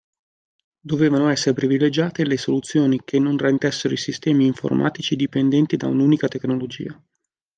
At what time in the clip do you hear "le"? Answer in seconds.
2.25-2.35